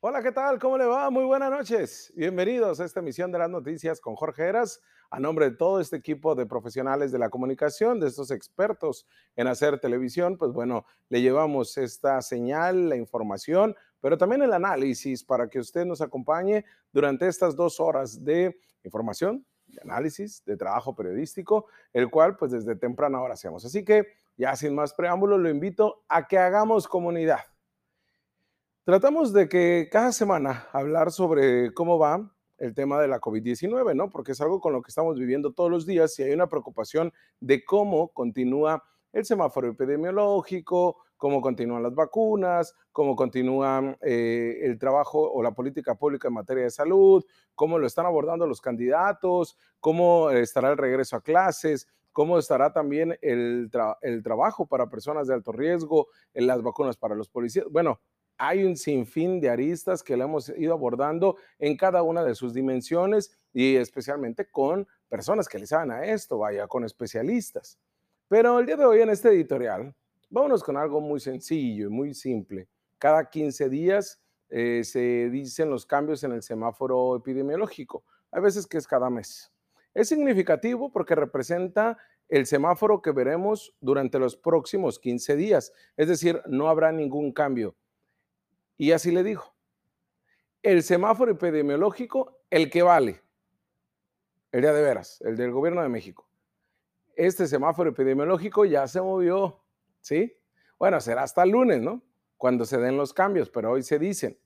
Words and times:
Hola, 0.00 0.22
¿qué 0.22 0.30
tal? 0.30 0.60
¿Cómo 0.60 0.78
le 0.78 0.84
va? 0.84 1.10
Muy 1.10 1.24
buenas 1.24 1.50
noches. 1.50 2.12
Bienvenidos 2.14 2.78
a 2.78 2.84
esta 2.84 3.00
emisión 3.00 3.32
de 3.32 3.38
las 3.40 3.50
noticias 3.50 4.00
con 4.00 4.14
Jorge 4.14 4.44
Heras. 4.44 4.80
A 5.10 5.18
nombre 5.18 5.50
de 5.50 5.56
todo 5.56 5.80
este 5.80 5.96
equipo 5.96 6.36
de 6.36 6.46
profesionales 6.46 7.10
de 7.10 7.18
la 7.18 7.30
comunicación, 7.30 7.98
de 7.98 8.06
estos 8.06 8.30
expertos 8.30 9.08
en 9.34 9.48
hacer 9.48 9.80
televisión, 9.80 10.38
pues 10.38 10.52
bueno, 10.52 10.86
le 11.08 11.20
llevamos 11.20 11.76
esta 11.78 12.22
señal, 12.22 12.88
la 12.88 12.94
información, 12.94 13.74
pero 14.00 14.16
también 14.16 14.42
el 14.42 14.52
análisis 14.52 15.24
para 15.24 15.48
que 15.48 15.58
usted 15.58 15.84
nos 15.84 16.00
acompañe 16.00 16.64
durante 16.92 17.26
estas 17.26 17.56
dos 17.56 17.80
horas 17.80 18.24
de 18.24 18.56
información, 18.84 19.44
de 19.66 19.80
análisis, 19.82 20.44
de 20.44 20.56
trabajo 20.56 20.94
periodístico, 20.94 21.66
el 21.92 22.08
cual 22.08 22.36
pues 22.36 22.52
desde 22.52 22.76
temprana 22.76 23.20
hora 23.20 23.34
hacemos. 23.34 23.64
Así 23.64 23.84
que 23.84 24.06
ya 24.36 24.54
sin 24.54 24.76
más 24.76 24.94
preámbulos, 24.94 25.40
lo 25.40 25.50
invito 25.50 26.04
a 26.08 26.28
que 26.28 26.38
hagamos 26.38 26.86
comunidad 26.86 27.40
Tratamos 28.88 29.34
de 29.34 29.50
que 29.50 29.90
cada 29.92 30.12
semana 30.12 30.66
hablar 30.72 31.12
sobre 31.12 31.74
cómo 31.74 31.98
va 31.98 32.32
el 32.56 32.72
tema 32.72 32.98
de 32.98 33.06
la 33.06 33.20
COVID-19, 33.20 33.94
¿no? 33.94 34.08
Porque 34.08 34.32
es 34.32 34.40
algo 34.40 34.62
con 34.62 34.72
lo 34.72 34.80
que 34.80 34.88
estamos 34.88 35.18
viviendo 35.18 35.52
todos 35.52 35.70
los 35.70 35.84
días 35.84 36.18
y 36.18 36.22
hay 36.22 36.32
una 36.32 36.46
preocupación 36.46 37.12
de 37.38 37.66
cómo 37.66 38.08
continúa 38.14 38.82
el 39.12 39.26
semáforo 39.26 39.68
epidemiológico, 39.68 41.02
cómo 41.18 41.42
continúan 41.42 41.82
las 41.82 41.94
vacunas, 41.94 42.74
cómo 42.90 43.14
continúa 43.14 43.94
eh, 44.00 44.60
el 44.62 44.78
trabajo 44.78 45.20
o 45.32 45.42
la 45.42 45.52
política 45.52 45.94
pública 45.94 46.28
en 46.28 46.34
materia 46.34 46.64
de 46.64 46.70
salud, 46.70 47.22
cómo 47.54 47.78
lo 47.78 47.86
están 47.86 48.06
abordando 48.06 48.46
los 48.46 48.62
candidatos, 48.62 49.58
cómo 49.80 50.30
estará 50.30 50.70
el 50.70 50.78
regreso 50.78 51.14
a 51.14 51.20
clases, 51.20 51.88
cómo 52.10 52.38
estará 52.38 52.72
también 52.72 53.18
el, 53.20 53.70
el 54.00 54.22
trabajo 54.22 54.66
para 54.66 54.88
personas 54.88 55.28
de 55.28 55.34
alto 55.34 55.52
riesgo, 55.52 56.08
en 56.32 56.46
las 56.46 56.62
vacunas 56.62 56.96
para 56.96 57.14
los 57.14 57.28
policías. 57.28 57.66
Bueno, 57.70 58.00
hay 58.38 58.64
un 58.64 58.76
sinfín 58.76 59.40
de 59.40 59.50
aristas 59.50 60.02
que 60.02 60.16
le 60.16 60.22
hemos 60.22 60.48
ido 60.50 60.72
abordando 60.72 61.36
en 61.58 61.76
cada 61.76 62.02
una 62.02 62.22
de 62.22 62.36
sus 62.36 62.54
dimensiones 62.54 63.36
y 63.52 63.74
especialmente 63.76 64.48
con 64.48 64.86
personas 65.08 65.48
que 65.48 65.58
le 65.58 65.66
saben 65.66 65.90
a 65.90 66.04
esto, 66.04 66.38
vaya, 66.38 66.68
con 66.68 66.84
especialistas. 66.84 67.78
Pero 68.28 68.60
el 68.60 68.66
día 68.66 68.76
de 68.76 68.84
hoy 68.84 69.00
en 69.00 69.10
este 69.10 69.30
editorial, 69.30 69.92
vámonos 70.30 70.62
con 70.62 70.76
algo 70.76 71.00
muy 71.00 71.18
sencillo 71.18 71.88
y 71.88 71.90
muy 71.90 72.14
simple. 72.14 72.68
Cada 72.98 73.28
15 73.28 73.68
días 73.68 74.20
eh, 74.50 74.82
se 74.84 75.28
dicen 75.30 75.68
los 75.68 75.84
cambios 75.84 76.22
en 76.22 76.32
el 76.32 76.42
semáforo 76.42 77.16
epidemiológico. 77.16 78.04
Hay 78.30 78.40
veces 78.40 78.66
que 78.66 78.78
es 78.78 78.86
cada 78.86 79.10
mes. 79.10 79.52
Es 79.94 80.08
significativo 80.08 80.92
porque 80.92 81.16
representa 81.16 81.98
el 82.28 82.46
semáforo 82.46 83.02
que 83.02 83.10
veremos 83.10 83.74
durante 83.80 84.18
los 84.18 84.36
próximos 84.36 85.00
15 85.00 85.34
días. 85.34 85.72
Es 85.96 86.06
decir, 86.06 86.40
no 86.46 86.68
habrá 86.68 86.92
ningún 86.92 87.32
cambio 87.32 87.74
y 88.78 88.92
así 88.92 89.10
le 89.10 89.24
dijo, 89.24 89.54
el 90.62 90.84
semáforo 90.84 91.32
epidemiológico, 91.32 92.40
el 92.48 92.70
que 92.70 92.82
vale, 92.82 93.20
el 94.52 94.62
de 94.62 94.72
veras, 94.72 95.20
el 95.22 95.36
del 95.36 95.50
gobierno 95.50 95.82
de 95.82 95.88
México. 95.88 96.28
Este 97.16 97.48
semáforo 97.48 97.90
epidemiológico 97.90 98.64
ya 98.64 98.86
se 98.86 99.02
movió, 99.02 99.64
¿sí? 100.00 100.40
Bueno, 100.78 101.00
será 101.00 101.24
hasta 101.24 101.42
el 101.42 101.50
lunes, 101.50 101.82
¿no? 101.82 102.02
Cuando 102.36 102.64
se 102.64 102.78
den 102.78 102.96
los 102.96 103.12
cambios, 103.12 103.50
pero 103.50 103.72
hoy 103.72 103.82
se 103.82 103.98
dicen. 103.98 104.38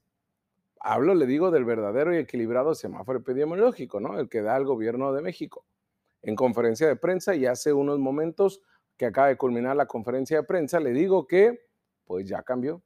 Hablo, 0.81 1.15
le 1.15 1.27
digo, 1.27 1.51
del 1.51 1.67
verdadero 1.67 2.15
y 2.15 2.19
equilibrado 2.19 2.75
semáforo 2.75 3.19
epidemiológico, 3.19 4.01
¿no? 4.01 4.19
El 4.19 4.31
que 4.31 4.41
da 4.41 4.57
el 4.57 4.65
gobierno 4.65 5.13
de 5.13 5.21
México. 5.21 5.67
En 6.23 6.35
conferencia 6.37 6.89
de 6.89 6.97
prensa 6.97 7.35
y 7.35 7.45
hace 7.45 7.75
unos 7.75 7.99
momentos 7.99 8.63
que 8.97 9.05
acaba 9.05 9.29
de 9.29 9.37
culminar 9.37 9.77
la 9.77 9.87
conferencia 9.87 10.39
de 10.39 10.45
prensa, 10.45 10.81
le 10.81 10.93
digo 10.93 11.27
que 11.27 11.69
pues 12.05 12.27
ya 12.27 12.43
cambió 12.43 12.83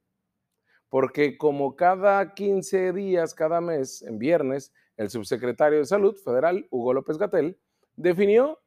porque 0.89 1.37
como 1.37 1.75
cada 1.75 2.33
15 2.33 2.93
días, 2.93 3.33
cada 3.33 3.61
mes, 3.61 4.01
en 4.01 4.17
viernes, 4.17 4.73
el 4.95 5.09
subsecretario 5.09 5.79
de 5.79 5.85
Salud 5.85 6.15
federal, 6.15 6.67
Hugo 6.69 6.93
López 6.93 7.17
Gatel, 7.17 7.59
definió 7.95 8.59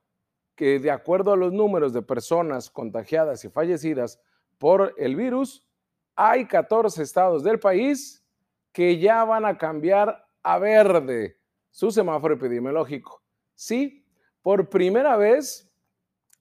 que 0.54 0.78
de 0.78 0.90
acuerdo 0.90 1.32
a 1.32 1.36
los 1.36 1.52
números 1.52 1.92
de 1.92 2.02
personas 2.02 2.70
contagiadas 2.70 3.44
y 3.44 3.48
fallecidas 3.48 4.20
por 4.58 4.94
el 4.98 5.16
virus, 5.16 5.66
hay 6.14 6.46
14 6.46 7.02
estados 7.02 7.42
del 7.42 7.58
país 7.58 8.22
que 8.72 8.98
ya 8.98 9.24
van 9.24 9.44
a 9.46 9.56
cambiar 9.56 10.26
a 10.42 10.58
verde 10.58 11.38
su 11.70 11.90
semáforo 11.90 12.34
epidemiológico. 12.34 13.22
Sí, 13.54 14.04
por 14.42 14.68
primera 14.68 15.16
vez 15.16 15.70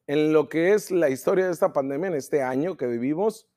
en 0.07 0.33
lo 0.33 0.49
que 0.49 0.73
es 0.73 0.91
la 0.91 1.09
historia 1.09 1.45
de 1.45 1.51
esta 1.51 1.71
pandemia 1.71 2.07
en 2.07 2.15
este 2.15 2.41
año 2.41 2.77
que 2.77 2.87
vivimos, 2.87 3.48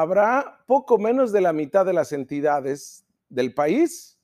habrá 0.00 0.62
poco 0.66 0.98
menos 0.98 1.32
de 1.32 1.40
la 1.40 1.52
mitad 1.52 1.84
de 1.84 1.92
las 1.92 2.12
entidades 2.12 3.04
del 3.28 3.52
país, 3.52 4.18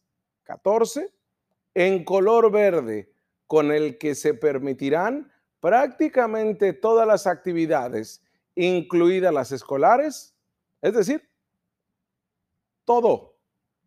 14, 0.45 1.13
en 1.75 2.05
color 2.05 2.51
verde, 2.51 3.13
con 3.47 3.73
el 3.73 3.99
que 3.99 4.15
se 4.15 4.35
permitirán 4.35 5.33
prácticamente 5.61 6.73
todas 6.73 7.07
las 7.07 7.27
actividades, 7.27 8.23
incluidas 8.55 9.33
las 9.33 9.51
escolares, 9.53 10.35
es 10.81 10.95
decir, 10.95 11.29
todo 12.85 13.35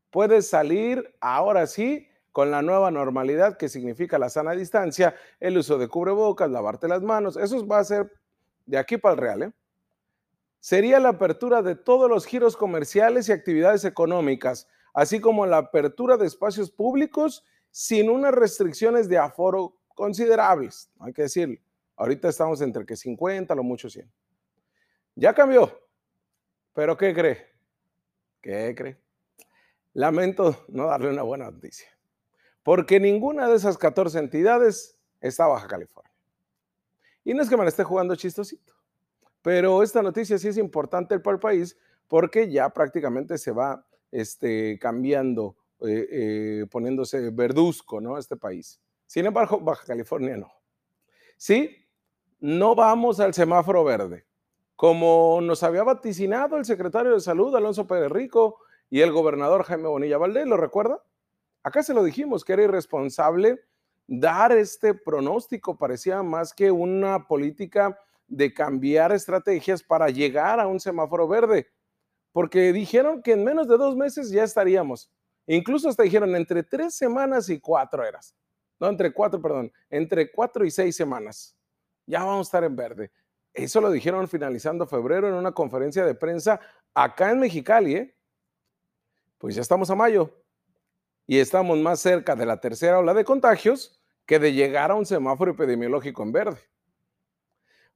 puede 0.09 0.41
salir 0.41 1.15
ahora 1.21 1.67
sí 1.67 2.07
con 2.31 2.51
la 2.51 2.61
nueva 2.61 2.91
normalidad 2.91 3.57
que 3.57 3.69
significa 3.69 4.19
la 4.19 4.29
sana 4.29 4.51
distancia, 4.51 5.15
el 5.39 5.57
uso 5.57 5.77
de 5.77 5.87
cubrebocas, 5.87 6.49
lavarte 6.49 6.87
las 6.87 7.01
manos, 7.01 7.37
eso 7.37 7.65
va 7.65 7.79
a 7.79 7.83
ser 7.83 8.11
de 8.65 8.77
aquí 8.77 8.97
para 8.97 9.13
el 9.13 9.21
real, 9.21 9.43
¿eh? 9.43 9.53
Sería 10.59 10.99
la 10.99 11.09
apertura 11.09 11.61
de 11.61 11.75
todos 11.75 12.09
los 12.09 12.25
giros 12.25 12.57
comerciales 12.57 13.29
y 13.29 13.31
actividades 13.31 13.85
económicas, 13.85 14.67
así 14.93 15.19
como 15.19 15.45
la 15.45 15.57
apertura 15.57 16.17
de 16.17 16.25
espacios 16.25 16.71
públicos 16.71 17.45
sin 17.71 18.09
unas 18.09 18.33
restricciones 18.33 19.07
de 19.07 19.17
aforo 19.17 19.77
considerables, 19.93 20.89
hay 20.99 21.13
que 21.13 21.23
decirlo. 21.23 21.59
Ahorita 21.95 22.29
estamos 22.29 22.61
entre 22.61 22.85
que 22.85 22.95
50, 22.95 23.55
lo 23.55 23.63
mucho 23.63 23.89
100. 23.89 24.11
Ya 25.15 25.33
cambió, 25.33 25.81
pero 26.73 26.95
¿qué 26.95 27.13
cree? 27.13 27.47
¿Qué 28.39 28.75
cree? 28.75 28.97
Lamento 29.93 30.63
no 30.67 30.87
darle 30.87 31.09
una 31.09 31.23
buena 31.23 31.49
noticia, 31.49 31.89
porque 32.61 32.99
ninguna 32.99 33.47
de 33.47 33.55
esas 33.55 33.77
14 33.77 34.19
entidades 34.19 34.99
está 35.19 35.47
Baja 35.47 35.67
California. 35.67 36.13
Y 37.23 37.33
no 37.33 37.41
es 37.41 37.49
que 37.49 37.57
me 37.57 37.63
la 37.63 37.69
esté 37.69 37.83
jugando 37.83 38.15
chistosito. 38.15 38.76
Pero 39.41 39.83
esta 39.83 40.01
noticia 40.01 40.37
sí 40.37 40.47
es 40.47 40.57
importante 40.57 41.19
para 41.19 41.35
el 41.35 41.39
país 41.39 41.77
porque 42.07 42.49
ya 42.49 42.69
prácticamente 42.69 43.37
se 43.37 43.51
va 43.51 43.85
este, 44.11 44.79
cambiando, 44.79 45.55
eh, 45.81 46.07
eh, 46.11 46.65
poniéndose 46.71 47.29
verduzco, 47.31 48.01
¿no? 48.01 48.17
Este 48.17 48.35
país. 48.35 48.79
Sin 49.05 49.25
embargo, 49.25 49.59
Baja 49.59 49.85
California 49.85 50.37
no. 50.37 50.51
Sí, 51.37 51.75
no 52.39 52.75
vamos 52.75 53.19
al 53.19 53.33
semáforo 53.33 53.83
verde. 53.83 54.25
Como 54.75 55.39
nos 55.41 55.63
había 55.63 55.83
vaticinado 55.83 56.57
el 56.57 56.65
secretario 56.65 57.13
de 57.13 57.19
Salud, 57.19 57.55
Alonso 57.55 57.87
Pérez 57.87 58.11
Rico, 58.11 58.59
y 58.89 59.01
el 59.01 59.11
gobernador 59.11 59.63
Jaime 59.63 59.87
Bonilla 59.87 60.17
Valdés, 60.17 60.47
¿lo 60.47 60.57
recuerda? 60.57 61.03
Acá 61.63 61.83
se 61.83 61.93
lo 61.93 62.03
dijimos 62.03 62.45
que 62.45 62.53
era 62.53 62.63
irresponsable 62.63 63.59
dar 64.07 64.53
este 64.53 64.93
pronóstico, 64.93 65.77
parecía 65.77 66.23
más 66.23 66.53
que 66.53 66.71
una 66.71 67.27
política 67.27 67.99
de 68.27 68.53
cambiar 68.53 69.11
estrategias 69.11 69.81
para 69.81 70.09
llegar 70.09 70.59
a 70.59 70.67
un 70.67 70.79
semáforo 70.79 71.27
verde, 71.27 71.67
porque 72.31 72.73
dijeron 72.73 73.21
que 73.21 73.33
en 73.33 73.43
menos 73.43 73.67
de 73.67 73.77
dos 73.77 73.95
meses 73.95 74.29
ya 74.29 74.43
estaríamos. 74.43 75.11
Incluso 75.47 75.89
hasta 75.89 76.03
dijeron 76.03 76.35
entre 76.35 76.63
tres 76.63 76.95
semanas 76.95 77.49
y 77.49 77.59
cuatro 77.59 78.05
eras. 78.05 78.35
No, 78.79 78.89
entre 78.89 79.11
cuatro, 79.11 79.41
perdón, 79.41 79.71
entre 79.89 80.31
cuatro 80.31 80.65
y 80.65 80.71
seis 80.71 80.95
semanas. 80.95 81.57
Ya 82.05 82.23
vamos 82.23 82.47
a 82.47 82.49
estar 82.49 82.63
en 82.63 82.75
verde. 82.75 83.11
Eso 83.53 83.81
lo 83.81 83.89
dijeron 83.89 84.27
finalizando 84.27 84.85
febrero 84.85 85.27
en 85.27 85.33
una 85.33 85.51
conferencia 85.51 86.05
de 86.05 86.13
prensa 86.13 86.59
acá 86.93 87.31
en 87.31 87.39
Mexicali, 87.39 87.95
¿eh? 87.95 88.17
Pues 89.39 89.55
ya 89.55 89.61
estamos 89.61 89.89
a 89.89 89.95
mayo 89.95 90.31
y 91.25 91.39
estamos 91.39 91.77
más 91.77 91.99
cerca 91.99 92.35
de 92.35 92.45
la 92.45 92.59
tercera 92.59 92.99
ola 92.99 93.13
de 93.13 93.25
contagios 93.25 93.99
que 94.25 94.39
de 94.39 94.53
llegar 94.53 94.91
a 94.91 94.95
un 94.95 95.05
semáforo 95.05 95.51
epidemiológico 95.51 96.23
en 96.23 96.31
verde. 96.31 96.59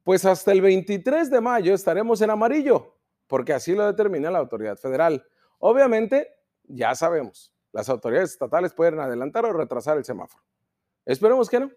Pues 0.04 0.26
hasta 0.26 0.52
el 0.52 0.62
23 0.62 1.30
de 1.30 1.42
mayo 1.42 1.74
estaremos 1.74 2.22
en 2.22 2.32
amarillo, 2.32 2.96
porque 3.28 3.54
así 3.54 3.76
lo 3.76 3.86
determina 3.86 4.32
la 4.32 4.40
autoridad 4.40 4.78
federal. 4.78 5.26
Obviamente, 5.60 6.28
ya 6.64 6.96
sabemos, 6.96 7.54
las 7.72 7.88
autoridades 7.90 8.32
estatales 8.32 8.74
pueden 8.74 9.00
adelantar 9.00 9.46
o 9.46 9.54
retrasar 9.54 9.98
el 9.98 10.06
semáforo. 10.06 10.44
Esperemos 11.06 11.50
que 11.50 11.60
no, 11.60 11.72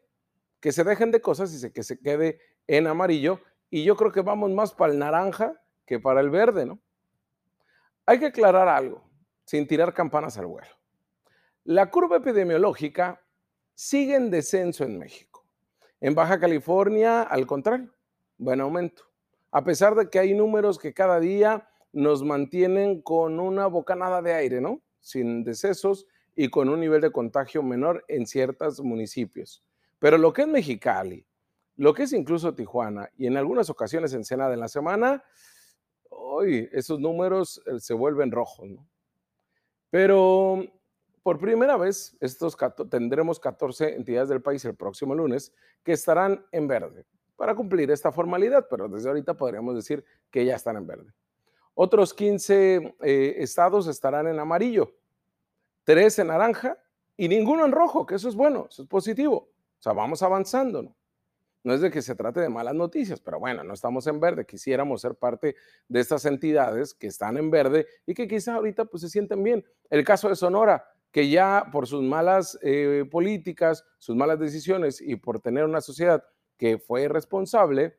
que 0.60 0.72
se 0.72 0.84
dejen 0.84 1.10
de 1.10 1.20
cosas 1.20 1.62
y 1.62 1.70
que 1.70 1.82
se 1.82 1.98
quede 1.98 2.40
en 2.66 2.86
amarillo. 2.86 3.40
Y 3.70 3.84
yo 3.84 3.96
creo 3.96 4.12
que 4.12 4.22
vamos 4.22 4.50
más 4.50 4.72
para 4.72 4.92
el 4.92 4.98
naranja 4.98 5.60
que 5.84 6.00
para 6.00 6.20
el 6.20 6.30
verde, 6.30 6.64
¿no? 6.64 6.78
Hay 8.06 8.18
que 8.18 8.26
aclarar 8.26 8.68
algo, 8.68 9.02
sin 9.44 9.66
tirar 9.66 9.92
campanas 9.92 10.38
al 10.38 10.46
vuelo. 10.46 10.68
La 11.64 11.90
curva 11.90 12.16
epidemiológica 12.16 13.22
sigue 13.74 14.16
en 14.16 14.30
descenso 14.30 14.84
en 14.84 14.98
México. 14.98 15.46
En 16.00 16.14
Baja 16.14 16.38
California, 16.38 17.22
al 17.22 17.46
contrario, 17.46 17.90
buen 18.44 18.60
aumento. 18.60 19.04
A 19.50 19.64
pesar 19.64 19.94
de 19.94 20.10
que 20.10 20.18
hay 20.18 20.34
números 20.34 20.78
que 20.78 20.92
cada 20.92 21.20
día 21.20 21.68
nos 21.92 22.22
mantienen 22.22 23.00
con 23.02 23.40
una 23.40 23.66
bocanada 23.66 24.20
de 24.20 24.34
aire, 24.34 24.60
¿no? 24.60 24.82
sin 25.04 25.44
decesos 25.44 26.06
y 26.34 26.48
con 26.48 26.68
un 26.68 26.80
nivel 26.80 27.00
de 27.00 27.12
contagio 27.12 27.62
menor 27.62 28.04
en 28.08 28.26
ciertos 28.26 28.80
municipios. 28.80 29.62
Pero 29.98 30.18
lo 30.18 30.32
que 30.32 30.42
es 30.42 30.48
Mexicali, 30.48 31.24
lo 31.76 31.94
que 31.94 32.04
es 32.04 32.12
incluso 32.12 32.54
Tijuana 32.54 33.10
y 33.16 33.26
en 33.26 33.36
algunas 33.36 33.70
ocasiones 33.70 34.12
en 34.12 34.20
Ensenada 34.20 34.54
en 34.54 34.60
la 34.60 34.68
semana, 34.68 35.22
hoy 36.08 36.68
esos 36.72 36.98
números 36.98 37.62
eh, 37.66 37.78
se 37.78 37.94
vuelven 37.94 38.32
rojos, 38.32 38.68
¿no? 38.68 38.88
Pero 39.90 40.64
por 41.22 41.38
primera 41.38 41.76
vez, 41.76 42.16
estos 42.20 42.56
tendremos 42.90 43.38
14 43.38 43.94
entidades 43.94 44.28
del 44.28 44.42
país 44.42 44.64
el 44.64 44.74
próximo 44.74 45.14
lunes 45.14 45.52
que 45.84 45.92
estarán 45.92 46.44
en 46.50 46.66
verde 46.66 47.06
para 47.36 47.54
cumplir 47.54 47.90
esta 47.90 48.12
formalidad, 48.12 48.66
pero 48.68 48.88
desde 48.88 49.08
ahorita 49.08 49.34
podríamos 49.34 49.74
decir 49.74 50.04
que 50.30 50.44
ya 50.44 50.56
están 50.56 50.76
en 50.76 50.86
verde. 50.86 51.12
Otros 51.74 52.14
15 52.14 52.96
eh, 53.02 53.34
estados 53.38 53.88
estarán 53.88 54.28
en 54.28 54.38
amarillo, 54.38 54.94
tres 55.82 56.18
en 56.18 56.28
naranja 56.28 56.78
y 57.16 57.28
ninguno 57.28 57.64
en 57.64 57.72
rojo, 57.72 58.06
que 58.06 58.14
eso 58.14 58.28
es 58.28 58.34
bueno, 58.34 58.68
eso 58.70 58.82
es 58.82 58.88
positivo. 58.88 59.36
O 59.36 59.82
sea, 59.82 59.92
vamos 59.92 60.22
avanzando, 60.22 60.82
¿no? 60.82 60.94
Es 61.64 61.80
de 61.80 61.90
que 61.90 62.02
se 62.02 62.14
trate 62.14 62.40
de 62.40 62.48
malas 62.50 62.74
noticias, 62.74 63.20
pero 63.20 63.40
bueno, 63.40 63.64
no 63.64 63.72
estamos 63.72 64.06
en 64.06 64.20
verde. 64.20 64.44
Quisiéramos 64.44 65.00
ser 65.00 65.14
parte 65.14 65.56
de 65.88 66.00
estas 66.00 66.26
entidades 66.26 66.92
que 66.92 67.06
están 67.06 67.38
en 67.38 67.50
verde 67.50 67.86
y 68.06 68.12
que 68.12 68.28
quizá 68.28 68.54
ahorita 68.54 68.84
pues 68.84 69.00
se 69.00 69.08
sienten 69.08 69.42
bien. 69.42 69.64
El 69.88 70.04
caso 70.04 70.28
de 70.28 70.36
Sonora, 70.36 70.84
que 71.10 71.30
ya 71.30 71.68
por 71.72 71.86
sus 71.86 72.02
malas 72.02 72.58
eh, 72.60 73.04
políticas, 73.10 73.82
sus 73.98 74.14
malas 74.14 74.38
decisiones 74.38 75.00
y 75.00 75.16
por 75.16 75.40
tener 75.40 75.64
una 75.64 75.80
sociedad 75.80 76.22
que 76.56 76.78
fue 76.78 77.02
irresponsable, 77.02 77.98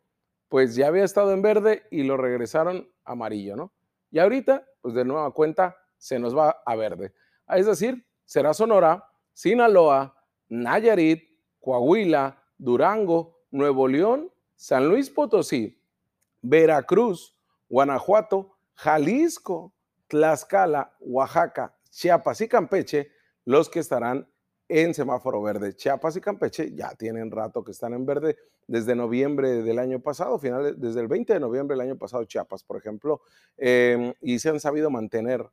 pues 0.49 0.75
ya 0.75 0.87
había 0.87 1.03
estado 1.03 1.31
en 1.31 1.41
verde 1.41 1.83
y 1.91 2.03
lo 2.03 2.17
regresaron 2.17 2.89
amarillo, 3.03 3.55
¿no? 3.55 3.73
Y 4.11 4.19
ahorita, 4.19 4.65
pues 4.81 4.93
de 4.93 5.05
nueva 5.05 5.31
cuenta, 5.31 5.75
se 5.97 6.19
nos 6.19 6.35
va 6.35 6.61
a 6.65 6.75
verde. 6.75 7.13
Es 7.49 7.65
decir, 7.65 8.05
será 8.25 8.53
Sonora, 8.53 9.03
Sinaloa, 9.33 10.15
Nayarit, 10.49 11.23
Coahuila, 11.59 12.41
Durango, 12.57 13.41
Nuevo 13.51 13.87
León, 13.87 14.31
San 14.55 14.87
Luis 14.87 15.09
Potosí, 15.09 15.81
Veracruz, 16.41 17.35
Guanajuato, 17.67 18.55
Jalisco, 18.75 19.73
Tlaxcala, 20.07 20.95
Oaxaca, 20.99 21.75
Chiapas 21.89 22.41
y 22.41 22.47
Campeche, 22.47 23.11
los 23.45 23.69
que 23.69 23.79
estarán 23.79 24.29
en 24.67 24.93
semáforo 24.93 25.41
verde. 25.41 25.75
Chiapas 25.75 26.15
y 26.17 26.21
Campeche 26.21 26.73
ya 26.73 26.95
tienen 26.95 27.31
rato 27.31 27.63
que 27.63 27.71
están 27.71 27.93
en 27.93 28.05
verde 28.05 28.37
desde 28.67 28.95
noviembre 28.95 29.61
del 29.61 29.79
año 29.79 29.99
pasado, 29.99 30.39
finales, 30.39 30.75
desde 30.77 31.01
el 31.01 31.07
20 31.07 31.33
de 31.33 31.39
noviembre 31.39 31.77
del 31.77 31.87
año 31.87 31.97
pasado, 31.97 32.23
Chiapas, 32.25 32.63
por 32.63 32.77
ejemplo, 32.77 33.21
em, 33.57 34.13
y 34.21 34.39
se 34.39 34.49
han 34.49 34.59
sabido 34.59 34.89
mantener 34.89 35.47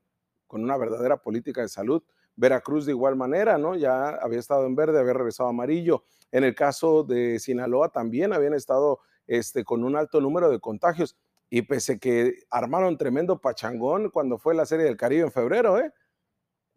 con 0.47 0.63
una 0.63 0.77
verdadera 0.77 1.17
política 1.19 1.63
de 1.63 1.69
salud. 1.69 2.03
Veracruz 2.37 2.87
de 2.87 2.93
igual 2.93 3.17
manera, 3.17 3.59
¿no? 3.59 3.75
Ya 3.75 4.09
había 4.09 4.39
estado 4.39 4.67
en 4.67 4.75
verde, 4.75 4.99
había 4.99 5.13
regresado 5.13 5.49
amarillo. 5.51 6.05
En 6.31 6.45
el 6.45 6.55
caso 6.55 7.05
de 7.05 7.39
Sinaloa 7.39 7.91
también 7.91 8.33
habían 8.33 8.55
estado 8.55 9.01
este, 9.27 9.65
con 9.65 9.85
un 9.85 9.97
alto 9.97 10.21
número 10.21 10.51
de 10.51 10.59
contagios. 10.59 11.17
Y 11.51 11.63
pese 11.63 11.99
que 11.99 12.45
armaron 12.49 12.97
tremendo 12.97 13.39
pachangón 13.39 14.09
cuando 14.09 14.39
fue 14.39 14.55
la 14.55 14.65
Serie 14.65 14.87
del 14.87 14.97
Caribe 14.97 15.25
en 15.25 15.33
febrero, 15.33 15.79
¿eh? 15.79 15.93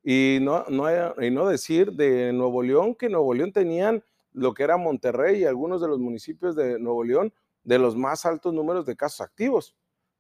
Y 0.08 0.38
no, 0.40 0.66
no, 0.70 0.86
y 1.20 1.32
no 1.32 1.48
decir 1.48 1.92
de 1.94 2.32
Nuevo 2.32 2.62
León, 2.62 2.94
que 2.94 3.10
Nuevo 3.10 3.34
León 3.34 3.52
tenían 3.52 4.04
lo 4.34 4.54
que 4.54 4.62
era 4.62 4.78
Monterrey 4.78 5.42
y 5.42 5.46
algunos 5.46 5.82
de 5.82 5.88
los 5.88 5.98
municipios 5.98 6.56
de 6.56 6.78
Nuevo 6.78 7.04
León 7.04 7.34
de 7.64 7.80
los 7.80 7.96
más 7.96 8.24
altos 8.24 8.54
números 8.54 8.86
de 8.86 8.96
casos 8.96 9.22
activos. 9.22 9.76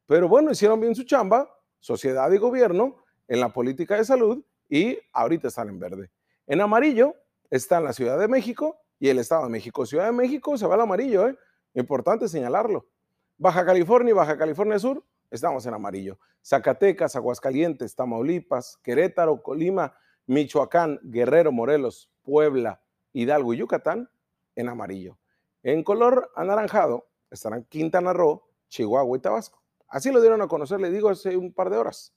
Pero 0.07 0.27
bueno, 0.27 0.49
hicieron 0.49 0.81
bien 0.81 0.95
su 0.95 1.03
chamba, 1.03 1.47
sociedad 1.79 2.31
y 2.31 2.37
gobierno, 2.37 2.95
en 3.27 3.39
la 3.39 3.53
política 3.53 3.95
de 3.95 4.05
salud 4.05 4.43
y 4.69 4.97
ahorita 5.13 5.49
están 5.49 5.69
en 5.69 5.79
verde. 5.79 6.09
En 6.47 6.61
amarillo 6.61 7.13
está 7.51 7.79
la 7.79 7.93
Ciudad 7.93 8.17
de 8.17 8.27
México 8.27 8.79
y 8.99 9.09
el 9.09 9.19
Estado 9.19 9.43
de 9.43 9.49
México. 9.49 9.85
Ciudad 9.85 10.07
de 10.07 10.13
México 10.13 10.57
se 10.57 10.65
va 10.65 10.73
al 10.73 10.81
amarillo, 10.81 11.27
¿eh? 11.27 11.37
Importante 11.75 12.27
señalarlo. 12.27 12.87
Baja 13.37 13.63
California 13.63 14.09
y 14.09 14.13
Baja 14.13 14.35
California 14.35 14.79
Sur 14.79 15.03
estamos 15.31 15.65
en 15.65 15.73
amarillo. 15.73 16.19
Zacatecas, 16.43 17.15
Aguascalientes, 17.15 17.95
Tamaulipas, 17.95 18.77
Querétaro, 18.83 19.41
Colima, 19.41 19.95
Michoacán, 20.27 20.99
Guerrero, 21.03 21.51
Morelos, 21.51 22.11
Puebla, 22.23 22.81
Hidalgo 23.13 23.53
y 23.53 23.57
Yucatán 23.57 24.09
en 24.55 24.69
amarillo. 24.69 25.17
En 25.63 25.83
color 25.83 26.31
anaranjado 26.35 27.07
estarán 27.31 27.63
Quintana 27.65 28.13
Roo, 28.13 28.47
Chihuahua 28.69 29.17
y 29.17 29.21
Tabasco. 29.21 29.61
Así 29.87 30.11
lo 30.11 30.21
dieron 30.21 30.41
a 30.41 30.47
conocer, 30.47 30.79
le 30.79 30.91
digo, 30.91 31.09
hace 31.09 31.37
un 31.37 31.53
par 31.53 31.69
de 31.69 31.77
horas. 31.77 32.13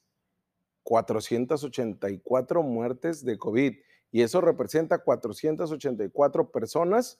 484 0.83 2.63
muertes 2.63 3.23
de 3.23 3.37
COVID. 3.37 3.77
Y 4.11 4.21
eso 4.21 4.41
representa 4.41 4.97
484 4.97 6.51
personas 6.51 7.19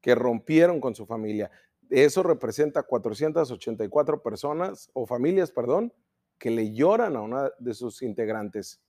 que 0.00 0.14
rompieron 0.14 0.80
con 0.80 0.94
su 0.94 1.06
familia. 1.06 1.50
Eso 1.88 2.22
representa 2.22 2.82
484 2.82 4.22
personas 4.22 4.90
o 4.92 5.06
familias, 5.06 5.50
perdón, 5.50 5.92
que 6.38 6.50
le 6.50 6.72
lloran 6.72 7.16
a 7.16 7.22
una 7.22 7.50
de 7.58 7.72
sus 7.72 8.02
integrantes 8.02 8.80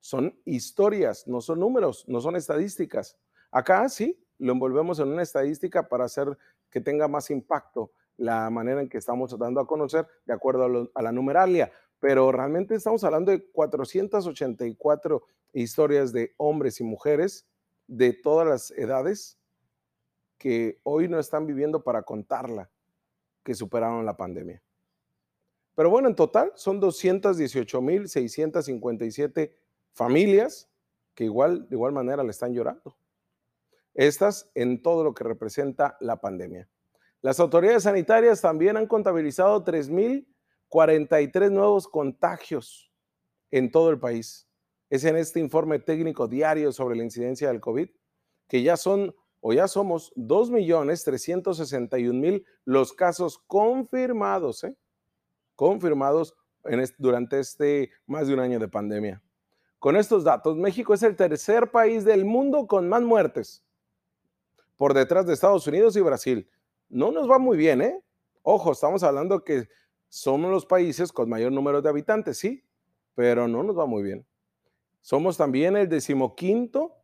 son 0.00 0.38
historias, 0.44 1.26
no 1.26 1.40
son 1.40 1.60
números, 1.60 2.04
no 2.08 2.20
son 2.20 2.36
estadísticas. 2.36 3.16
Acá 3.50 3.88
sí, 3.88 4.22
lo 4.38 4.52
envolvemos 4.52 4.98
en 4.98 5.08
una 5.08 5.22
estadística 5.22 5.88
para 5.88 6.04
hacer 6.04 6.36
que 6.70 6.80
tenga 6.80 7.08
más 7.08 7.30
impacto 7.30 7.92
la 8.16 8.50
manera 8.50 8.80
en 8.80 8.88
que 8.88 8.98
estamos 8.98 9.36
dando 9.38 9.60
a 9.60 9.66
conocer 9.66 10.06
de 10.26 10.34
acuerdo 10.34 10.90
a, 10.94 11.02
la 11.02 11.12
numeralia, 11.12 11.72
pero 11.98 12.30
realmente 12.32 12.74
estamos 12.74 13.02
hablando 13.04 13.30
de 13.30 13.44
484 13.50 15.22
historias 15.52 16.12
de 16.12 16.34
hombres 16.36 16.80
y 16.80 16.84
mujeres 16.84 17.46
de 17.86 18.12
todas 18.12 18.46
las 18.46 18.70
edades 18.72 19.38
que 20.38 20.80
hoy 20.84 21.08
no 21.08 21.18
están 21.18 21.46
viviendo 21.46 21.82
para 21.82 22.02
contarla, 22.02 22.70
que 23.42 23.54
superaron 23.54 24.04
la 24.06 24.16
pandemia. 24.16 24.62
Pero 25.74 25.90
bueno, 25.90 26.08
en 26.08 26.14
total 26.14 26.52
son 26.56 26.80
218.657 26.80 29.52
familias 30.00 30.68
que 31.14 31.24
igual, 31.24 31.68
de 31.68 31.76
igual 31.76 31.92
manera 31.92 32.24
le 32.24 32.30
están 32.30 32.54
llorando. 32.54 32.96
Estas 33.92 34.50
en 34.54 34.80
todo 34.80 35.04
lo 35.04 35.12
que 35.12 35.24
representa 35.24 35.98
la 36.00 36.22
pandemia. 36.22 36.70
Las 37.20 37.38
autoridades 37.38 37.82
sanitarias 37.82 38.40
también 38.40 38.78
han 38.78 38.86
contabilizado 38.86 39.62
3.043 39.62 41.50
nuevos 41.50 41.86
contagios 41.86 42.90
en 43.50 43.70
todo 43.70 43.90
el 43.90 44.00
país. 44.00 44.48
Es 44.88 45.04
en 45.04 45.18
este 45.18 45.38
informe 45.38 45.78
técnico 45.78 46.26
diario 46.26 46.72
sobre 46.72 46.96
la 46.96 47.04
incidencia 47.04 47.48
del 47.48 47.60
COVID, 47.60 47.90
que 48.48 48.62
ya 48.62 48.78
son 48.78 49.14
o 49.40 49.52
ya 49.52 49.68
somos 49.68 50.14
2.361.000 50.16 52.46
los 52.64 52.94
casos 52.94 53.36
confirmados, 53.46 54.64
¿eh? 54.64 54.74
confirmados 55.56 56.34
durante 56.96 57.38
este 57.38 57.90
más 58.06 58.28
de 58.28 58.34
un 58.34 58.40
año 58.40 58.58
de 58.58 58.68
pandemia. 58.68 59.22
Con 59.80 59.96
estos 59.96 60.24
datos, 60.24 60.58
México 60.58 60.92
es 60.92 61.02
el 61.02 61.16
tercer 61.16 61.70
país 61.70 62.04
del 62.04 62.26
mundo 62.26 62.66
con 62.66 62.86
más 62.86 63.00
muertes, 63.00 63.64
por 64.76 64.92
detrás 64.92 65.26
de 65.26 65.32
Estados 65.32 65.66
Unidos 65.66 65.96
y 65.96 66.02
Brasil. 66.02 66.50
No 66.90 67.10
nos 67.10 67.28
va 67.28 67.38
muy 67.38 67.56
bien, 67.56 67.80
¿eh? 67.80 68.04
Ojo, 68.42 68.72
estamos 68.72 69.02
hablando 69.02 69.42
que 69.42 69.70
somos 70.10 70.50
los 70.50 70.66
países 70.66 71.10
con 71.10 71.30
mayor 71.30 71.50
número 71.50 71.80
de 71.80 71.88
habitantes, 71.88 72.36
sí, 72.36 72.62
pero 73.14 73.48
no 73.48 73.62
nos 73.62 73.78
va 73.78 73.86
muy 73.86 74.02
bien. 74.02 74.26
Somos 75.00 75.38
también 75.38 75.74
el 75.78 75.88
decimoquinto 75.88 76.94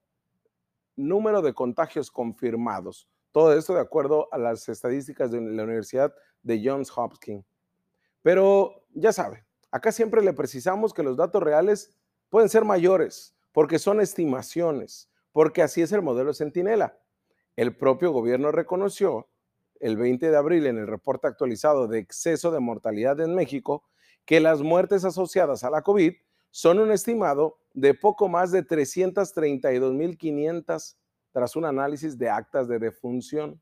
número 0.97 1.41
de 1.41 1.55
contagios 1.55 2.11
confirmados. 2.11 3.09
Todo 3.33 3.55
esto 3.55 3.73
de 3.73 3.81
acuerdo 3.81 4.29
a 4.33 4.37
las 4.37 4.69
estadísticas 4.69 5.31
de 5.31 5.41
la 5.41 5.65
Universidad 5.65 6.15
de 6.43 6.61
Johns 6.63 6.93
Hopkins. 6.95 7.47
Pero 8.21 8.85
ya 8.93 9.15
sabe, 9.15 9.47
acá 9.71 9.93
siempre 9.93 10.21
le 10.21 10.35
precisamos 10.35 10.93
que 10.93 11.03
los 11.03 11.17
datos 11.17 11.43
reales 11.43 11.97
pueden 12.29 12.49
ser 12.49 12.65
mayores 12.65 13.35
porque 13.53 13.79
son 13.79 14.01
estimaciones, 14.01 15.11
porque 15.33 15.63
así 15.63 15.83
es 15.83 15.93
el 15.93 16.03
modelo 16.03 16.35
Centinela. 16.35 16.99
El 17.57 17.77
propio 17.77 18.13
gobierno 18.13 18.53
reconoció 18.53 19.29
el 19.81 19.97
20 19.97 20.31
de 20.31 20.37
abril 20.37 20.67
en 20.67 20.79
el 20.79 20.87
reporte 20.87 21.27
actualizado 21.27 21.89
de 21.89 21.99
exceso 21.99 22.51
de 22.51 22.61
mortalidad 22.61 23.21
en 23.21 23.35
México 23.35 23.85
que 24.25 24.41
las 24.41 24.61
muertes 24.61 25.05
asociadas 25.05 25.65
a 25.65 25.71
la 25.71 25.83
COVID 25.83 26.15
son 26.51 26.79
un 26.79 26.91
estimado 26.91 27.59
de 27.75 27.95
poco 27.95 28.29
más 28.29 28.51
de 28.51 28.67
332.500 28.67 30.97
tras 31.33 31.57
un 31.57 31.67
análisis 31.67 32.19
de 32.19 32.31
actas 32.31 32.67
de 32.67 32.79
defunción. 32.79 33.61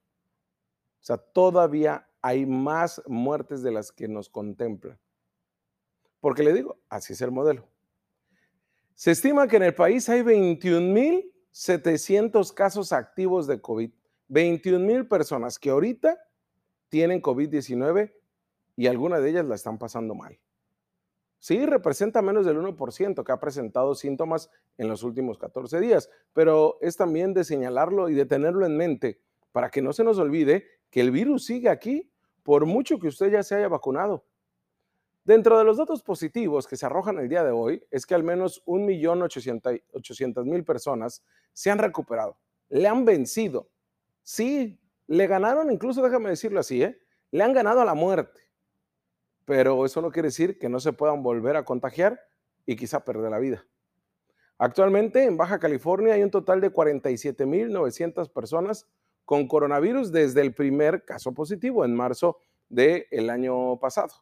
O 1.01 1.05
sea, 1.05 1.17
todavía 1.17 2.09
hay 2.23 2.47
más 2.47 3.03
muertes 3.07 3.63
de 3.63 3.73
las 3.73 3.93
que 3.93 4.09
nos 4.09 4.29
contemplan. 4.29 4.99
Porque 6.21 6.43
le 6.43 6.55
digo, 6.55 6.79
así 6.89 7.13
es 7.13 7.21
el 7.21 7.33
modelo. 7.33 7.69
Se 8.95 9.11
estima 9.11 9.49
que 9.49 9.57
en 9.57 9.65
el 9.65 9.75
país 9.75 10.09
hay 10.09 10.21
21.700 10.21 12.55
casos 12.55 12.93
activos 12.93 13.49
de 13.49 13.61
COVID. 13.61 13.91
21.000 14.31 15.09
personas 15.09 15.59
que 15.59 15.71
ahorita 15.71 16.17
tienen 16.89 17.21
COVID-19 17.21 18.15
y 18.77 18.87
algunas 18.87 19.21
de 19.23 19.31
ellas 19.31 19.47
la 19.47 19.57
están 19.57 19.79
pasando 19.79 20.15
mal. 20.15 20.39
Sí, 21.41 21.67
representa 21.67 22.23
menos 22.23 22.47
del 22.47 22.57
1% 22.57 23.25
que 23.25 23.33
ha 23.33 23.41
presentado 23.41 23.95
síntomas 23.95 24.51
en 24.79 24.89
los 24.89 25.03
últimos 25.03 25.37
14 25.39 25.79
días, 25.81 26.09
pero 26.33 26.79
es 26.81 26.97
también 26.97 27.35
de 27.35 27.45
señalarlo 27.45 28.09
y 28.09 28.15
de 28.15 28.25
tenerlo 28.25 28.65
en 28.65 28.77
mente 28.77 29.21
para 29.53 29.71
que 29.71 29.83
no 29.83 29.93
se 29.93 30.05
nos 30.05 30.19
olvide 30.19 30.67
que 30.89 31.01
el 31.01 31.11
virus 31.11 31.45
sigue 31.45 31.69
aquí 31.69 32.11
por 32.43 32.65
mucho 32.65 32.99
que 32.99 33.09
usted 33.09 33.31
ya 33.31 33.43
se 33.43 33.57
haya 33.57 33.69
vacunado. 33.69 34.25
Dentro 35.25 35.59
de 35.59 35.65
los 35.65 35.79
datos 35.79 36.03
positivos 36.03 36.67
que 36.67 36.77
se 36.77 36.87
arrojan 36.87 37.19
el 37.19 37.29
día 37.29 37.43
de 37.43 37.51
hoy 37.51 37.83
es 37.91 38.07
que 38.07 38.15
al 38.15 38.23
menos 38.23 38.63
1.800.000 38.67 40.65
personas 40.65 41.25
se 41.53 41.71
han 41.71 41.79
recuperado, 41.79 42.39
le 42.69 42.87
han 42.87 43.05
vencido. 43.05 43.71
Sí, 44.23 44.79
le 45.07 45.27
ganaron, 45.27 45.73
incluso 45.73 46.03
déjame 46.03 46.31
decirlo 46.31 46.61
así, 46.61 46.83
¿eh? 46.83 46.99
le 47.31 47.43
han 47.43 47.53
ganado 47.53 47.81
a 47.81 47.85
la 47.85 47.95
muerte 47.95 48.45
pero 49.45 49.85
eso 49.85 50.01
no 50.01 50.11
quiere 50.11 50.29
decir 50.29 50.59
que 50.59 50.69
no 50.69 50.81
se 50.81 50.93
puedan 50.93 51.23
volver 51.23 51.57
a 51.57 51.65
contagiar 51.65 52.21
y 52.67 52.77
quizá 52.77 53.05
perder 53.05 53.31
la 53.31 53.39
vida. 53.39 53.65
Actualmente 54.59 55.25
en 55.25 55.37
Baja 55.37 55.59
California 55.59 56.15
hay 56.15 56.23
un 56.23 56.31
total 56.31 56.61
de 56.61 56.73
47.900 56.73 58.31
personas 58.33 58.87
con 59.25 59.49
coronavirus 59.49 60.13
desde 60.13 60.41
el 60.41 60.55
primer 60.55 61.05
caso 61.05 61.33
positivo 61.33 61.85
en 61.85 61.95
marzo 61.95 62.39
del 62.69 63.31
año 63.31 63.79
pasado. 63.79 64.15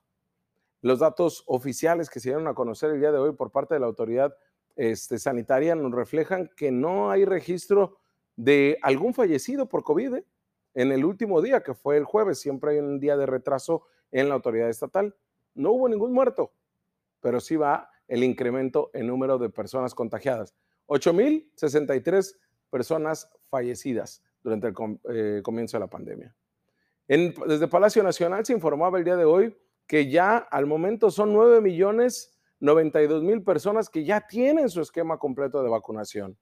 Los 0.82 0.98
datos 0.98 1.44
oficiales 1.46 2.10
que 2.10 2.18
se 2.18 2.30
dieron 2.30 2.48
a 2.48 2.54
conocer 2.54 2.90
el 2.90 3.00
día 3.00 3.12
de 3.12 3.18
hoy 3.18 3.32
por 3.32 3.52
parte 3.52 3.74
de 3.74 3.80
la 3.80 3.86
autoridad 3.86 4.36
este, 4.74 5.18
sanitaria 5.18 5.76
nos 5.76 5.92
reflejan 5.92 6.50
que 6.56 6.72
no 6.72 7.10
hay 7.10 7.24
registro 7.24 7.98
de 8.34 8.78
algún 8.82 9.14
fallecido 9.14 9.68
por 9.68 9.84
COVID 9.84 10.16
¿eh? 10.16 10.26
en 10.74 10.90
el 10.90 11.04
último 11.04 11.40
día, 11.40 11.62
que 11.62 11.72
fue 11.72 11.96
el 11.96 12.04
jueves. 12.04 12.40
Siempre 12.40 12.72
hay 12.72 12.78
un 12.78 12.98
día 12.98 13.16
de 13.16 13.26
retraso 13.26 13.84
en 14.10 14.28
la 14.28 14.34
autoridad 14.34 14.68
estatal. 14.68 15.14
No 15.54 15.70
hubo 15.70 15.88
ningún 15.88 16.12
muerto, 16.12 16.52
pero 17.20 17.38
sí 17.38 17.54
va 17.54 17.88
el 18.08 18.24
incremento 18.24 18.90
en 18.92 19.06
número 19.06 19.38
de 19.38 19.50
personas 19.50 19.94
contagiadas. 19.94 20.52
8.063 20.88 22.36
personas 22.70 23.30
fallecidas 23.48 24.24
durante 24.42 24.66
el 24.66 24.74
eh, 25.10 25.42
comienzo 25.44 25.76
de 25.76 25.80
la 25.80 25.86
pandemia. 25.86 26.34
desde 27.06 27.68
Palacio 27.68 28.02
Nacional 28.02 28.44
se 28.44 28.52
informaba 28.52 28.98
el 28.98 29.04
día 29.04 29.16
de 29.16 29.24
hoy 29.24 29.56
que 29.86 30.10
ya 30.10 30.36
al 30.36 30.66
momento 30.66 31.10
son 31.10 31.32
9 31.32 31.60
millones 31.60 32.32
92 32.62 33.24
mil 33.24 33.42
personas 33.42 33.90
que 33.90 34.04
ya 34.04 34.20
tienen 34.20 34.70
su 34.70 34.80
esquema 34.80 35.18
completo 35.18 35.64
de 35.64 35.68
vacunación. 35.68 36.38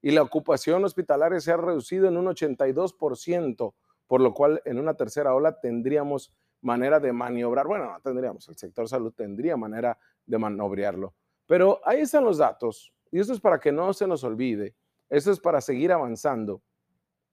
Y 0.00 0.10
la 0.10 0.22
ocupación 0.22 0.82
hospitalaria 0.82 1.38
se 1.38 1.52
ha 1.52 1.58
reducido 1.58 2.08
en 2.08 2.16
un 2.16 2.24
82%, 2.26 3.74
por 4.06 4.20
lo 4.22 4.32
cual 4.32 4.62
en 4.64 4.78
una 4.78 4.94
tercera 4.94 5.34
ola 5.34 5.60
tendríamos 5.60 6.32
manera 6.62 6.98
de 6.98 7.12
maniobrar. 7.12 7.66
Bueno, 7.66 7.92
no 7.92 8.00
tendríamos, 8.00 8.48
el 8.48 8.56
sector 8.56 8.88
salud 8.88 9.12
tendría 9.12 9.58
manera 9.58 9.98
de 10.24 10.38
manobrearlo. 10.38 11.12
Pero 11.46 11.80
ahí 11.84 12.00
están 12.00 12.24
los 12.24 12.38
datos. 12.38 12.94
Y 13.12 13.20
esto 13.20 13.34
es 13.34 13.40
para 13.40 13.60
que 13.60 13.70
no 13.70 13.92
se 13.92 14.06
nos 14.06 14.24
olvide. 14.24 14.74
Esto 15.10 15.30
es 15.30 15.40
para 15.40 15.60
seguir 15.60 15.92
avanzando. 15.92 16.62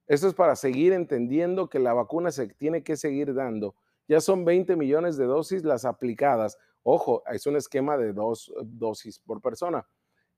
Esto 0.06 0.28
es 0.28 0.34
para 0.34 0.58
seguir 0.58 0.92
entendiendo 0.92 1.70
que 1.70 1.80
la 1.80 1.94
vacuna 1.94 2.32
se 2.32 2.48
tiene 2.48 2.84
que 2.84 2.98
seguir 2.98 3.34
dando. 3.34 3.76
Ya 4.08 4.22
son 4.22 4.46
20 4.46 4.76
millones 4.76 5.18
de 5.18 5.26
dosis 5.26 5.64
las 5.64 5.86
aplicadas. 5.86 6.58
Ojo, 6.84 7.24
es 7.32 7.46
un 7.46 7.56
esquema 7.56 7.98
de 7.98 8.14
dos 8.14 8.54
dosis 8.64 9.20
por 9.20 9.42
persona. 9.42 9.88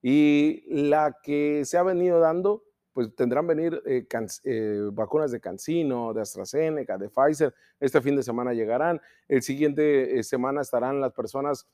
Y 0.02 0.64
la 0.68 1.18
que 1.22 1.66
se 1.66 1.78
ha 1.78 1.84
venido 1.84 2.20
dando 2.20 2.64
pues 3.00 3.16
tendrán 3.16 3.48
venir 3.48 3.82
eh, 3.86 4.06
eh, 4.44 4.90
vacunas 4.92 5.32
de 5.32 5.40
Cancino, 5.40 6.14
de 6.14 6.22
AstraZeneca, 6.22 6.98
de 6.98 7.10
Pfizer. 7.10 7.54
Este 7.80 8.02
fin 8.02 8.16
de 8.16 8.24
semana 8.24 8.54
llegarán. 8.54 9.00
El 9.28 9.42
siguiente 9.42 10.20
eh, 10.20 10.24
semana 10.24 10.60
estarán 10.60 11.00
las 11.00 11.14
personas 11.14 11.66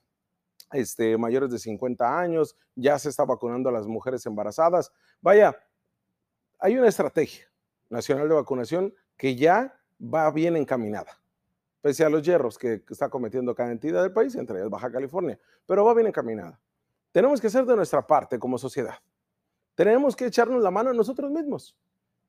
este, 0.72 1.18
mayores 1.18 1.50
de 1.50 1.58
50 1.58 2.20
años. 2.20 2.56
Ya 2.76 3.00
se 3.00 3.10
está 3.10 3.26
vacunando 3.26 3.70
a 3.70 3.72
las 3.72 3.88
mujeres 3.88 4.26
embarazadas. 4.28 4.92
Vaya, 5.20 5.58
hay 6.60 6.78
una 6.78 6.90
estrategia 6.90 7.52
nacional 7.90 8.30
de 8.30 8.36
vacunación 8.36 8.94
que 9.18 9.36
ya 9.36 9.74
va 10.00 10.30
bien 10.30 10.56
encaminada, 10.56 11.20
pese 11.86 12.04
a 12.04 12.10
los 12.10 12.24
hierros 12.24 12.58
que 12.58 12.82
está 12.90 13.10
cometiendo 13.10 13.54
cada 13.54 13.72
entidad 13.72 14.02
del 14.02 14.12
país, 14.12 14.34
entre 14.34 14.58
ellas 14.58 14.72
Baja 14.72 14.92
California, 14.92 15.38
pero 15.68 15.86
va 15.86 15.94
bien 15.94 16.08
encaminada. 16.08 16.60
Tenemos 17.12 17.40
que 17.40 17.46
hacer 17.46 17.64
de 17.66 17.76
nuestra 17.76 18.08
parte 18.08 18.40
como 18.40 18.58
sociedad 18.58 18.96
tenemos 19.76 20.16
que 20.16 20.26
echarnos 20.26 20.64
la 20.64 20.72
mano 20.72 20.90
a 20.90 20.94
nosotros 20.94 21.30
mismos, 21.30 21.78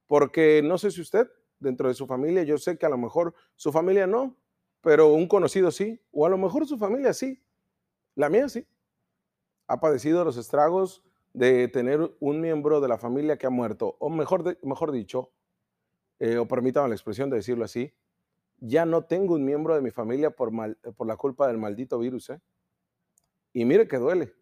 porque 0.06 0.60
no 0.62 0.76
sé 0.78 0.90
si 0.90 1.00
usted, 1.00 1.30
dentro 1.58 1.88
de 1.88 1.94
su 1.94 2.06
familia, 2.06 2.42
yo 2.42 2.58
sé 2.58 2.76
que 2.76 2.86
a 2.86 2.88
lo 2.88 2.98
mejor 2.98 3.34
su 3.54 3.72
familia 3.72 4.06
no, 4.06 4.36
pero 4.82 5.12
un 5.12 5.26
conocido 5.26 5.70
sí, 5.70 6.00
o 6.12 6.26
a 6.26 6.28
lo 6.28 6.36
mejor 6.36 6.66
su 6.66 6.76
familia 6.76 7.12
sí, 7.12 7.40
la 8.14 8.28
mía 8.28 8.48
sí. 8.48 8.66
Ha 9.68 9.80
padecido 9.80 10.24
los 10.24 10.36
estragos 10.36 11.02
de 11.32 11.68
tener 11.68 12.14
un 12.20 12.40
miembro 12.40 12.80
de 12.80 12.88
la 12.88 12.98
familia 12.98 13.36
que 13.36 13.46
ha 13.46 13.50
muerto, 13.50 13.96
o 14.00 14.10
mejor, 14.10 14.58
mejor 14.62 14.92
dicho, 14.92 15.30
eh, 16.18 16.38
o 16.38 16.46
permítame 16.48 16.88
la 16.88 16.94
expresión 16.94 17.30
de 17.30 17.36
decirlo 17.36 17.64
así, 17.64 17.92
ya 18.58 18.86
no 18.86 19.04
tengo 19.04 19.34
un 19.34 19.44
miembro 19.44 19.74
de 19.74 19.80
mi 19.80 19.90
familia 19.90 20.30
por, 20.30 20.50
por 20.96 21.06
la 21.06 21.16
culpa 21.16 21.46
del 21.46 21.58
maldito 21.58 21.98
virus. 21.98 22.30
¿eh? 22.30 22.40
Y 23.52 23.64
mire 23.64 23.88
que 23.88 23.98
duele. 23.98 24.32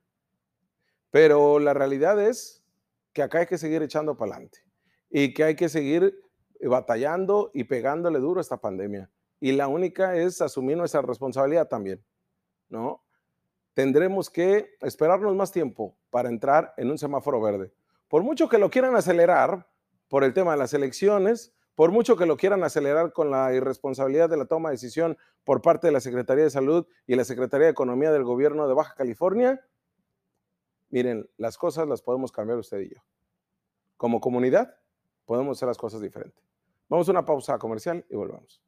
Pero 1.10 1.58
la 1.58 1.74
realidad 1.74 2.20
es 2.20 2.64
que 3.12 3.22
acá 3.22 3.38
hay 3.38 3.46
que 3.46 3.58
seguir 3.58 3.82
echando 3.82 4.16
para 4.16 4.32
adelante 4.32 4.58
y 5.08 5.32
que 5.32 5.44
hay 5.44 5.54
que 5.54 5.68
seguir 5.68 6.20
eh, 6.58 6.66
batallando 6.66 7.50
y 7.54 7.64
pegándole 7.64 8.18
duro 8.18 8.40
a 8.40 8.42
esta 8.42 8.60
pandemia. 8.60 9.10
Y 9.38 9.52
la 9.52 9.68
única 9.68 10.16
es 10.16 10.40
asumir 10.40 10.76
nuestra 10.76 11.02
responsabilidad 11.02 11.68
también, 11.68 12.04
¿no? 12.68 13.04
Tendremos 13.74 14.30
que 14.30 14.76
esperarnos 14.80 15.34
más 15.36 15.52
tiempo 15.52 15.96
para 16.10 16.28
entrar 16.28 16.74
en 16.76 16.90
un 16.90 16.98
semáforo 16.98 17.40
verde. 17.40 17.72
Por 18.08 18.22
mucho 18.22 18.48
que 18.48 18.58
lo 18.58 18.70
quieran 18.70 18.96
acelerar 18.96 19.68
por 20.08 20.24
el 20.24 20.32
tema 20.32 20.52
de 20.52 20.58
las 20.58 20.74
elecciones, 20.74 21.53
por 21.74 21.90
mucho 21.90 22.16
que 22.16 22.26
lo 22.26 22.36
quieran 22.36 22.64
acelerar 22.64 23.12
con 23.12 23.30
la 23.30 23.52
irresponsabilidad 23.52 24.30
de 24.30 24.36
la 24.36 24.46
toma 24.46 24.70
de 24.70 24.74
decisión 24.74 25.16
por 25.44 25.62
parte 25.62 25.86
de 25.88 25.92
la 25.92 26.00
Secretaría 26.00 26.44
de 26.44 26.50
Salud 26.50 26.86
y 27.06 27.16
la 27.16 27.24
Secretaría 27.24 27.66
de 27.66 27.72
Economía 27.72 28.12
del 28.12 28.24
Gobierno 28.24 28.68
de 28.68 28.74
Baja 28.74 28.94
California, 28.94 29.60
Miren, 30.94 31.28
las 31.38 31.58
cosas 31.58 31.88
las 31.88 32.02
podemos 32.02 32.30
cambiar 32.30 32.56
usted 32.56 32.78
y 32.78 32.90
yo. 32.90 33.02
Como 33.96 34.20
comunidad, 34.20 34.76
podemos 35.24 35.58
hacer 35.58 35.66
las 35.66 35.76
cosas 35.76 36.00
diferentes. 36.00 36.40
Vamos 36.88 37.08
a 37.08 37.10
una 37.10 37.24
pausa 37.24 37.58
comercial 37.58 38.06
y 38.08 38.14
volvemos. 38.14 38.62